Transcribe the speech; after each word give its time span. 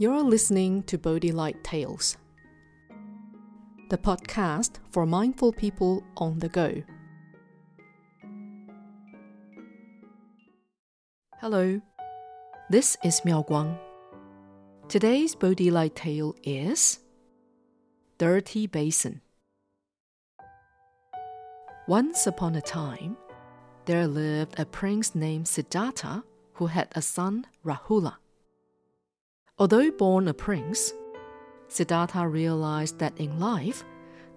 You're 0.00 0.22
listening 0.22 0.84
to 0.84 0.96
Bodhi 0.96 1.30
Light 1.30 1.62
Tales, 1.62 2.16
the 3.90 3.98
podcast 3.98 4.78
for 4.88 5.04
mindful 5.04 5.52
people 5.52 6.02
on 6.16 6.38
the 6.38 6.48
go. 6.48 6.82
Hello, 11.38 11.82
this 12.70 12.96
is 13.04 13.20
Miao 13.26 13.42
Guang. 13.42 13.76
Today's 14.88 15.34
Bodhi 15.34 15.70
Light 15.70 15.94
tale 15.94 16.34
is 16.42 17.00
Dirty 18.16 18.66
Basin. 18.66 19.20
Once 21.86 22.26
upon 22.26 22.54
a 22.54 22.62
time, 22.62 23.18
there 23.84 24.06
lived 24.06 24.58
a 24.58 24.64
prince 24.64 25.14
named 25.14 25.46
Siddhartha 25.46 26.24
who 26.54 26.68
had 26.68 26.88
a 26.92 27.02
son, 27.02 27.46
Rahula. 27.62 28.14
Although 29.60 29.90
born 29.90 30.26
a 30.26 30.32
prince, 30.32 30.94
Siddhartha 31.68 32.26
realized 32.26 32.98
that 32.98 33.20
in 33.20 33.38
life, 33.38 33.84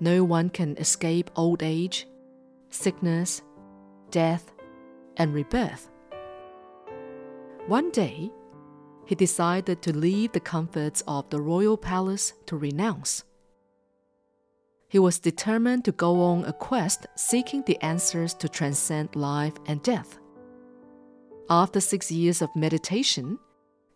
no 0.00 0.24
one 0.24 0.50
can 0.50 0.76
escape 0.78 1.30
old 1.36 1.62
age, 1.62 2.08
sickness, 2.70 3.40
death, 4.10 4.52
and 5.16 5.32
rebirth. 5.32 5.88
One 7.68 7.92
day, 7.92 8.32
he 9.06 9.14
decided 9.14 9.80
to 9.82 9.96
leave 9.96 10.32
the 10.32 10.40
comforts 10.40 11.04
of 11.06 11.30
the 11.30 11.40
royal 11.40 11.76
palace 11.76 12.32
to 12.46 12.56
renounce. 12.56 13.22
He 14.88 14.98
was 14.98 15.20
determined 15.20 15.84
to 15.84 15.92
go 15.92 16.20
on 16.20 16.44
a 16.46 16.52
quest 16.52 17.06
seeking 17.14 17.62
the 17.62 17.80
answers 17.80 18.34
to 18.34 18.48
transcend 18.48 19.14
life 19.14 19.54
and 19.66 19.80
death. 19.84 20.18
After 21.48 21.80
six 21.80 22.10
years 22.10 22.42
of 22.42 22.56
meditation, 22.56 23.38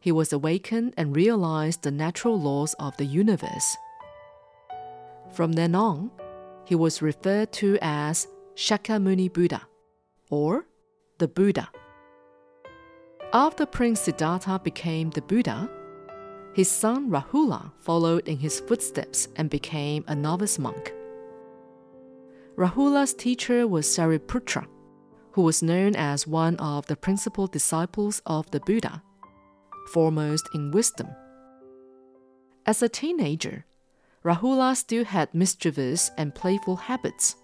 he 0.06 0.12
was 0.12 0.33
awakened 0.33 0.95
and 0.96 1.16
realized 1.16 1.83
the 1.83 1.91
natural 1.91 2.41
laws 2.41 2.74
of 2.74 2.97
the 2.97 3.05
universe. 3.05 3.77
From 5.33 5.50
then 5.55 5.75
on, 5.75 6.12
he 6.64 6.77
was 6.77 7.03
referred 7.03 7.50
to 7.55 7.77
as 7.83 8.28
Shakyamuni 8.55 9.33
Buddha, 9.33 9.62
or 10.31 10.64
the 11.19 11.27
Buddha. 11.27 11.69
After 13.33 13.66
Prince 13.66 14.03
Siddhartha 14.03 14.61
became 14.62 15.11
the 15.11 15.22
Buddha, 15.22 15.69
his 16.55 16.70
son 16.70 17.11
Rahula 17.11 17.72
followed 17.81 18.28
in 18.28 18.38
his 18.38 18.61
footsteps 18.61 19.27
and 19.34 19.50
became 19.50 20.05
a 20.06 20.14
novice 20.14 20.56
monk. 20.56 20.94
Rahula's 22.55 23.12
teacher 23.12 23.66
was 23.66 23.88
Sariputra, 23.88 24.69
who 25.33 25.42
was 25.42 25.64
known 25.64 25.97
as 25.97 26.28
one 26.28 26.55
of 26.59 26.86
the 26.86 26.94
principal 26.94 27.48
disciples 27.48 28.22
of 28.25 28.48
the 28.53 28.61
Buddha 28.61 29.03
foremost 29.87 30.48
in 30.55 30.70
wisdom. 30.70 31.09
As 32.67 32.83
a 32.83 32.89
teenager, 32.89 33.65
Rahula 34.25 34.77
still 34.77 35.05
had 35.05 35.33
mischievous 35.33 36.11
and 36.19 36.34
playful 36.34 36.77
habits. 36.77 37.37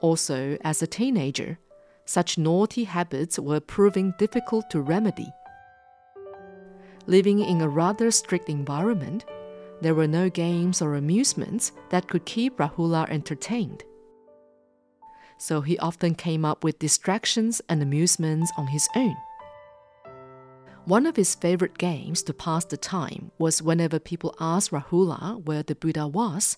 Also, 0.00 0.58
as 0.62 0.82
a 0.82 0.86
teenager, 0.86 1.58
such 2.04 2.38
naughty 2.38 2.84
habits 2.84 3.38
were 3.38 3.60
proving 3.60 4.14
difficult 4.18 4.68
to 4.70 4.80
remedy. 4.80 5.32
Living 7.06 7.40
in 7.40 7.62
a 7.62 7.68
rather 7.68 8.10
strict 8.10 8.50
environment, 8.50 9.24
there 9.80 9.94
were 9.94 10.06
no 10.06 10.28
games 10.28 10.82
or 10.82 10.94
amusements 10.94 11.72
that 11.90 12.08
could 12.08 12.24
keep 12.26 12.58
Rahula 12.58 13.08
entertained. 13.08 13.84
So 15.38 15.60
he 15.60 15.78
often 15.78 16.14
came 16.14 16.44
up 16.44 16.64
with 16.64 16.78
distractions 16.78 17.62
and 17.68 17.80
amusements 17.80 18.52
on 18.56 18.66
his 18.66 18.88
own. 18.96 19.16
One 20.88 21.04
of 21.04 21.16
his 21.16 21.34
favorite 21.34 21.76
games 21.76 22.22
to 22.22 22.32
pass 22.32 22.64
the 22.64 22.78
time 22.78 23.30
was 23.36 23.60
whenever 23.60 23.98
people 23.98 24.34
asked 24.40 24.70
Rahula 24.70 25.44
where 25.44 25.62
the 25.62 25.74
Buddha 25.74 26.06
was, 26.08 26.56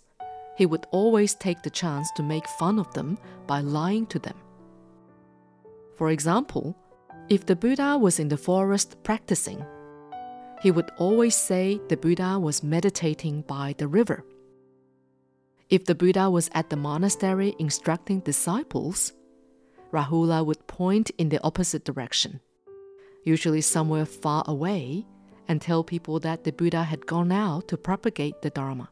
he 0.56 0.66
would 0.66 0.86
always 0.92 1.34
take 1.34 1.64
the 1.64 1.68
chance 1.68 2.08
to 2.12 2.22
make 2.22 2.46
fun 2.46 2.78
of 2.78 2.94
them 2.94 3.18
by 3.48 3.60
lying 3.60 4.06
to 4.06 4.20
them. 4.20 4.36
For 5.96 6.10
example, 6.10 6.76
if 7.28 7.44
the 7.44 7.56
Buddha 7.56 7.98
was 7.98 8.20
in 8.20 8.28
the 8.28 8.36
forest 8.36 9.02
practicing, 9.02 9.66
he 10.62 10.70
would 10.70 10.92
always 10.96 11.34
say 11.34 11.80
the 11.88 11.96
Buddha 11.96 12.38
was 12.38 12.62
meditating 12.62 13.42
by 13.48 13.74
the 13.78 13.88
river. 13.88 14.24
If 15.70 15.86
the 15.86 15.96
Buddha 15.96 16.30
was 16.30 16.48
at 16.54 16.70
the 16.70 16.76
monastery 16.76 17.56
instructing 17.58 18.20
disciples, 18.20 19.12
Rahula 19.90 20.46
would 20.46 20.68
point 20.68 21.10
in 21.18 21.30
the 21.30 21.42
opposite 21.42 21.84
direction 21.84 22.38
usually 23.24 23.60
somewhere 23.60 24.06
far 24.06 24.44
away, 24.46 25.06
and 25.48 25.60
tell 25.60 25.82
people 25.82 26.20
that 26.20 26.44
the 26.44 26.52
Buddha 26.52 26.84
had 26.84 27.06
gone 27.06 27.32
out 27.32 27.68
to 27.68 27.76
propagate 27.76 28.40
the 28.42 28.50
Dharma. 28.50 28.90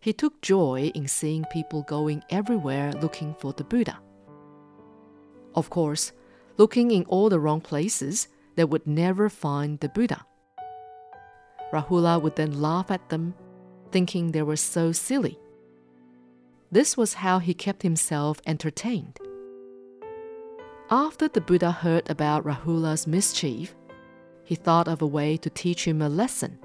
He 0.00 0.12
took 0.12 0.40
joy 0.42 0.90
in 0.94 1.08
seeing 1.08 1.44
people 1.52 1.82
going 1.82 2.22
everywhere 2.30 2.92
looking 2.92 3.34
for 3.34 3.52
the 3.52 3.64
Buddha. 3.64 3.98
Of 5.54 5.70
course, 5.70 6.12
looking 6.56 6.90
in 6.90 7.04
all 7.04 7.28
the 7.28 7.40
wrong 7.40 7.60
places, 7.60 8.28
they 8.56 8.64
would 8.64 8.86
never 8.86 9.28
find 9.28 9.78
the 9.80 9.88
Buddha. 9.88 10.24
Rahula 11.72 12.20
would 12.20 12.36
then 12.36 12.60
laugh 12.60 12.90
at 12.90 13.08
them, 13.08 13.34
thinking 13.92 14.32
they 14.32 14.42
were 14.42 14.56
so 14.56 14.92
silly. 14.92 15.38
This 16.70 16.96
was 16.96 17.14
how 17.14 17.38
he 17.38 17.54
kept 17.54 17.82
himself 17.82 18.40
entertained. 18.46 19.18
After 20.90 21.28
the 21.28 21.42
Buddha 21.42 21.70
heard 21.70 22.08
about 22.08 22.46
Rahula's 22.46 23.06
mischief, 23.06 23.76
he 24.42 24.54
thought 24.54 24.88
of 24.88 25.02
a 25.02 25.06
way 25.06 25.36
to 25.36 25.50
teach 25.50 25.86
him 25.86 26.00
a 26.00 26.08
lesson. 26.08 26.58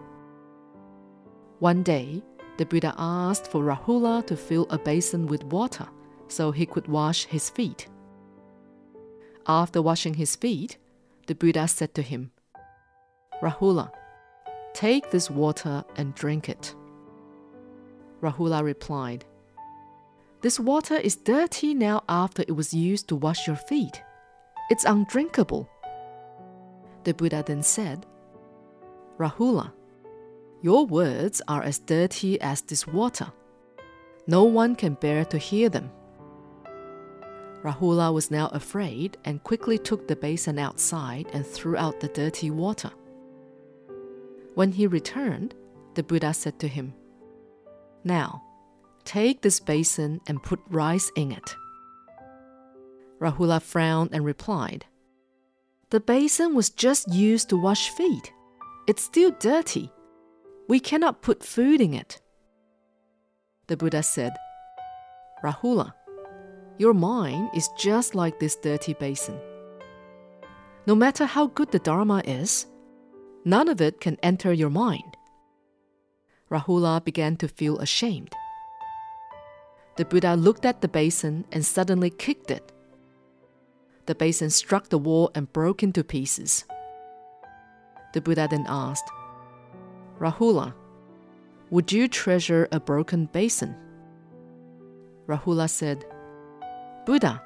One 1.59 1.84
day, 1.84 2.23
the 2.56 2.66
Buddha 2.66 2.95
asked 2.97 3.47
for 3.47 3.62
Rahula 3.62 4.25
to 4.28 4.38
fill 4.38 4.66
a 4.69 4.78
basin 4.78 5.28
with 5.28 5.44
water 5.44 5.89
so 6.29 6.51
he 6.51 6.66
could 6.66 6.88
wash 6.88 7.25
his 7.25 7.50
feet. 7.50 7.89
After 9.45 9.81
washing 9.81 10.13
his 10.13 10.38
feet, 10.38 10.78
the 11.28 11.35
Buddha 11.35 11.67
said 11.67 11.94
to 11.95 12.01
him, 12.01 12.31
Rahula, 13.41 13.91
take 14.73 15.12
this 15.12 15.29
water 15.29 15.83
and 15.97 16.16
drink 16.16 16.47
it. 16.47 16.73
Rahula 18.22 18.63
replied, 18.63 19.25
This 20.39 20.62
water 20.62 20.95
is 20.95 21.17
dirty 21.17 21.73
now 21.73 22.06
after 22.07 22.44
it 22.44 22.56
was 22.56 22.73
used 22.73 23.09
to 23.09 23.17
wash 23.17 23.47
your 23.47 23.57
feet. 23.57 24.01
It's 24.69 24.85
undrinkable. 24.85 25.69
The 27.03 27.13
Buddha 27.13 27.44
then 27.46 27.63
said, 27.63 28.06
Rahula, 29.18 29.72
your 30.62 30.85
words 30.85 31.41
are 31.47 31.62
as 31.62 31.79
dirty 31.79 32.40
as 32.40 32.62
this 32.62 32.88
water. 32.88 33.31
No 34.25 34.46
one 34.46 34.75
can 34.75 34.94
bear 34.94 35.25
to 35.25 35.38
hear 35.38 35.68
them. 35.69 35.91
Rahula 37.62 38.13
was 38.13 38.31
now 38.31 38.47
afraid 38.47 39.18
and 39.25 39.44
quickly 39.44 39.78
took 39.78 40.07
the 40.07 40.16
basin 40.16 40.59
outside 40.59 41.28
and 41.34 41.45
threw 41.45 41.78
out 41.78 42.00
the 42.00 42.07
dirty 42.09 42.50
water. 42.50 42.91
When 44.56 44.72
he 44.72 44.88
returned, 44.88 45.56
the 45.95 46.03
Buddha 46.03 46.34
said 46.34 46.59
to 46.59 46.68
him, 46.68 46.94
Now, 48.03 48.44
take 49.03 49.41
this 49.41 49.59
basin 49.59 50.22
and 50.28 50.44
put 50.44 50.59
rice 50.69 51.12
in 51.16 51.31
it. 51.31 51.56
Rahula 53.19 53.62
frowned 53.62 54.09
and 54.12 54.25
replied, 54.25 54.85
The 55.91 56.00
basin 56.00 56.56
was 56.56 56.69
just 56.69 57.12
used 57.12 57.50
to 57.50 57.57
wash 57.57 57.90
feet. 57.90 58.34
It's 58.88 59.03
still 59.03 59.31
dirty. 59.40 59.91
We 60.68 60.79
cannot 60.79 61.22
put 61.22 61.44
food 61.44 61.79
in 61.79 61.94
it. 61.94 62.19
The 63.68 63.78
Buddha 63.78 64.03
said, 64.03 64.34
Rahula, 65.44 65.94
your 66.78 66.94
mind 66.94 67.50
is 67.56 67.69
just 67.78 68.13
like 68.16 68.40
this 68.40 68.56
dirty 68.56 68.94
basin. 68.94 69.40
No 70.85 70.95
matter 70.95 71.25
how 71.25 71.47
good 71.47 71.72
the 71.72 71.80
Dharma 71.80 72.22
is, 72.25 72.65
none 73.45 73.69
of 73.69 73.80
it 73.80 74.01
can 74.01 74.18
enter 74.21 74.51
your 74.51 74.69
mind. 74.69 75.15
Rahula 76.51 77.04
began 77.04 77.38
to 77.38 77.48
feel 77.48 77.80
ashamed. 77.80 78.33
The 79.95 80.06
Buddha 80.06 80.36
looked 80.36 80.65
at 80.65 80.81
the 80.81 80.89
basin 80.89 81.45
and 81.51 81.65
suddenly 81.65 82.10
kicked 82.10 82.51
it 82.51 82.73
the 84.05 84.15
basin 84.15 84.50
struck 84.50 84.89
the 84.89 84.97
wall 84.97 85.31
and 85.35 85.51
broke 85.53 85.83
into 85.83 86.03
pieces. 86.03 86.65
The 88.13 88.21
Buddha 88.21 88.47
then 88.50 88.65
asked, 88.67 89.09
Rahula, 90.19 90.73
would 91.69 91.91
you 91.91 92.07
treasure 92.07 92.67
a 92.71 92.79
broken 92.79 93.25
basin? 93.25 93.75
Rahula 95.27 95.69
said, 95.69 96.05
Buddha, 97.05 97.41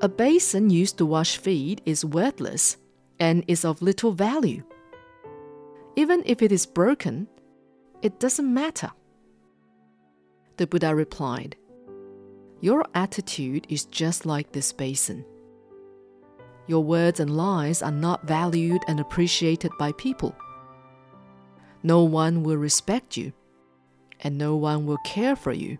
a 0.00 0.08
basin 0.08 0.70
used 0.70 0.98
to 0.98 1.06
wash 1.06 1.38
feet 1.38 1.80
is 1.84 2.04
worthless 2.04 2.76
and 3.18 3.44
is 3.46 3.64
of 3.64 3.82
little 3.82 4.12
value. 4.12 4.62
Even 5.96 6.22
if 6.26 6.42
it 6.42 6.52
is 6.52 6.66
broken, 6.66 7.28
it 8.02 8.18
doesn't 8.18 8.52
matter. 8.52 8.90
The 10.56 10.66
Buddha 10.66 10.94
replied, 10.94 11.56
Your 12.60 12.84
attitude 12.94 13.66
is 13.68 13.84
just 13.86 14.26
like 14.26 14.52
this 14.52 14.72
basin. 14.72 15.24
Your 16.70 16.84
words 16.84 17.18
and 17.18 17.36
lies 17.36 17.82
are 17.82 17.90
not 17.90 18.28
valued 18.28 18.84
and 18.86 19.00
appreciated 19.00 19.72
by 19.76 19.90
people. 19.98 20.36
no 21.82 22.04
one 22.04 22.44
will 22.44 22.58
respect 22.58 23.16
you, 23.16 23.32
and 24.20 24.38
no 24.38 24.54
one 24.54 24.86
will 24.86 24.98
care 24.98 25.34
for 25.34 25.52
you. 25.52 25.78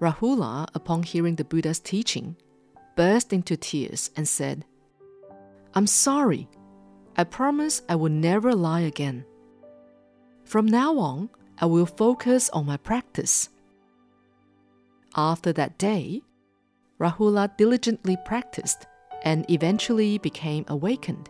Rahula, 0.00 0.66
upon 0.74 1.04
hearing 1.04 1.36
the 1.36 1.44
Buddha's 1.44 1.78
teaching, 1.78 2.34
burst 2.96 3.32
into 3.32 3.56
tears 3.56 4.10
and 4.16 4.26
said, 4.26 4.64
I'm 5.72 5.86
sorry. 5.86 6.48
I 7.16 7.22
promise 7.22 7.82
I 7.88 7.94
will 7.94 8.10
never 8.10 8.52
lie 8.56 8.80
again. 8.80 9.24
From 10.42 10.66
now 10.66 10.98
on, 10.98 11.30
I 11.60 11.66
will 11.66 11.86
focus 11.86 12.50
on 12.50 12.66
my 12.66 12.76
practice. 12.76 13.50
After 15.14 15.52
that 15.52 15.78
day, 15.78 16.22
Rahula 16.98 17.56
diligently 17.56 18.16
practiced 18.24 18.88
and 19.22 19.48
eventually 19.50 20.18
became 20.18 20.64
awakened. 20.68 21.28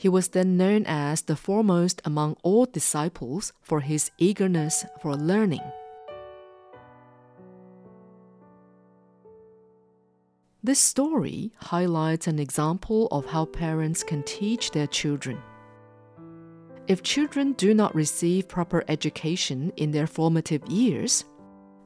He 0.00 0.08
was 0.08 0.28
then 0.28 0.56
known 0.56 0.84
as 0.86 1.22
the 1.22 1.36
foremost 1.36 2.02
among 2.04 2.36
all 2.42 2.66
disciples 2.66 3.52
for 3.62 3.80
his 3.80 4.10
eagerness 4.18 4.84
for 5.00 5.16
learning. 5.16 5.62
This 10.62 10.80
story 10.80 11.52
highlights 11.56 12.26
an 12.26 12.38
example 12.40 13.06
of 13.12 13.26
how 13.26 13.44
parents 13.44 14.02
can 14.02 14.24
teach 14.24 14.72
their 14.72 14.88
children. 14.88 15.40
If 16.88 17.02
children 17.02 17.52
do 17.52 17.72
not 17.72 17.94
receive 17.94 18.48
proper 18.48 18.84
education 18.88 19.72
in 19.76 19.92
their 19.92 20.06
formative 20.06 20.66
years, 20.68 21.24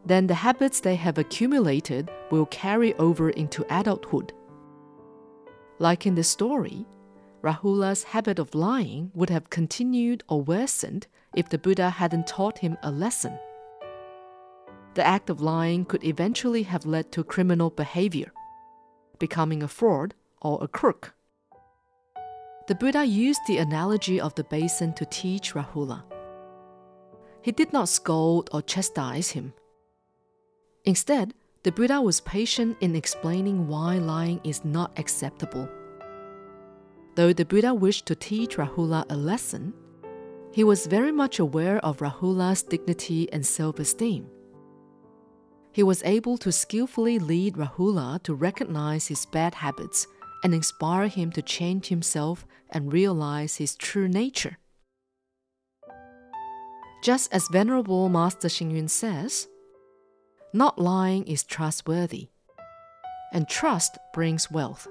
then 0.07 0.27
the 0.27 0.35
habits 0.35 0.81
they 0.81 0.95
have 0.95 1.19
accumulated 1.19 2.11
will 2.31 2.47
carry 2.47 2.95
over 2.95 3.31
into 3.31 3.67
adulthood. 3.69 4.33
Like 5.81 6.07
in 6.07 6.15
the 6.15 6.23
story, 6.23 6.87
Rahula's 7.43 8.05
habit 8.05 8.39
of 8.39 8.55
lying 8.55 9.11
would 9.15 9.31
have 9.31 9.49
continued 9.49 10.23
or 10.29 10.43
worsened 10.43 11.07
if 11.35 11.49
the 11.49 11.57
Buddha 11.57 11.89
hadn't 11.89 12.27
taught 12.27 12.59
him 12.59 12.77
a 12.83 12.91
lesson. 12.91 13.39
The 14.93 15.07
act 15.07 15.31
of 15.31 15.41
lying 15.41 15.87
could 15.87 16.05
eventually 16.05 16.65
have 16.65 16.85
led 16.85 17.11
to 17.13 17.25
criminal 17.25 17.71
behavior, 17.71 18.31
becoming 19.19 19.63
a 19.63 19.69
fraud 19.69 20.13
or 20.43 20.63
a 20.63 20.69
crook. 20.69 21.15
The 22.69 22.75
Buddha 22.75 23.07
used 23.07 23.41
the 23.47 23.57
analogy 23.57 24.21
of 24.21 24.35
the 24.35 24.45
basin 24.45 24.93
to 24.95 25.07
teach 25.07 25.55
Rahula. 25.55 26.03
He 27.41 27.53
did 27.53 27.73
not 27.73 27.89
scold 27.89 28.51
or 28.53 28.61
chastise 28.61 29.31
him. 29.31 29.55
Instead, 30.85 31.33
the 31.63 31.73
Buddha 31.73 32.01
was 32.01 32.23
patient 32.23 32.77
in 32.81 32.97
explaining 32.97 33.69
why 33.69 33.99
lying 33.99 34.41
is 34.45 34.65
not 34.65 34.99
acceptable. 34.99 35.69
Though 37.17 37.35
the 37.35 37.45
Buddha 37.45 37.75
wished 37.75 38.07
to 38.07 38.15
teach 38.15 38.57
Rahula 38.57 39.05
a 39.11 39.17
lesson, 39.17 39.75
he 40.53 40.65
was 40.65 40.87
very 40.87 41.13
much 41.13 41.39
aware 41.39 41.79
of 41.85 41.99
Rahula's 41.99 42.63
dignity 42.63 43.31
and 43.33 43.45
self 43.47 43.79
esteem. 43.79 44.27
He 45.73 45.83
was 45.83 46.03
able 46.03 46.39
to 46.39 46.51
skillfully 46.51 47.19
lead 47.19 47.55
Rahula 47.55 48.23
to 48.23 48.35
recognize 48.35 49.07
his 49.07 49.27
bad 49.27 49.55
habits 49.55 50.07
and 50.43 50.55
inspire 50.55 51.09
him 51.09 51.31
to 51.33 51.43
change 51.43 51.89
himself 51.89 52.47
and 52.71 52.93
realize 52.93 53.57
his 53.57 53.77
true 53.77 54.09
nature. 54.09 54.57
Just 57.05 57.33
as 57.33 57.49
Venerable 57.49 58.09
Master 58.09 58.49
Xing 58.49 58.89
says, 58.89 59.47
not 60.53 60.79
lying 60.79 61.27
is 61.27 61.45
trustworthy, 61.45 62.29
and 63.33 63.49
trust 63.49 63.99
brings 64.13 64.51
wealth. 64.51 64.89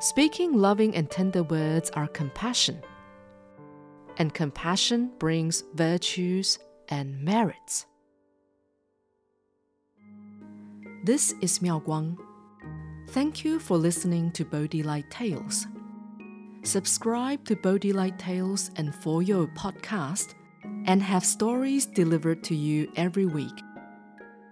Speaking 0.00 0.52
loving 0.52 0.94
and 0.94 1.10
tender 1.10 1.42
words 1.42 1.90
are 1.90 2.08
compassion, 2.08 2.82
and 4.18 4.34
compassion 4.34 5.12
brings 5.18 5.64
virtues 5.74 6.58
and 6.88 7.22
merits. 7.22 7.86
This 11.04 11.34
is 11.40 11.62
Miao 11.62 11.80
Guang. 11.80 12.16
Thank 13.10 13.44
you 13.44 13.58
for 13.58 13.76
listening 13.76 14.30
to 14.32 14.44
Bodhi 14.44 14.82
Light 14.82 15.10
Tales. 15.10 15.66
Subscribe 16.64 17.44
to 17.46 17.56
Bodhi 17.56 17.92
Light 17.92 18.18
Tales 18.18 18.70
and 18.76 18.94
For 18.94 19.22
Your 19.22 19.48
podcast 19.48 20.34
and 20.86 21.02
have 21.02 21.24
stories 21.24 21.86
delivered 21.86 22.44
to 22.44 22.54
you 22.54 22.92
every 22.96 23.26
week. 23.26 23.52